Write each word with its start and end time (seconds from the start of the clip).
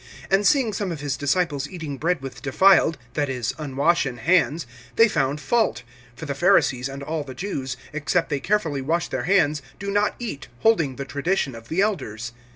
(2)And 0.31 0.45
seeing 0.47 0.73
some 0.73 0.91
of 0.91 1.01
his 1.01 1.15
disciples 1.15 1.69
eating 1.69 1.95
bread 1.97 2.21
with 2.23 2.41
defiled 2.41 2.97
(that 3.13 3.29
is, 3.29 3.53
unwashen) 3.59 4.17
hands, 4.17 4.65
they 4.95 5.07
found 5.07 5.39
fault. 5.39 5.83
(3)For 6.17 6.25
the 6.25 6.33
Pharisees, 6.33 6.89
and 6.89 7.03
all 7.03 7.23
the 7.23 7.35
Jews, 7.35 7.77
except 7.93 8.31
they 8.31 8.39
carefully 8.39 8.81
wash 8.81 9.09
their 9.09 9.25
hands, 9.25 9.61
do 9.77 9.91
not 9.91 10.15
eat, 10.17 10.47
holding 10.61 10.95
the 10.95 11.05
tradition 11.05 11.53
of 11.53 11.67
the 11.67 11.81
elders. 11.81 12.31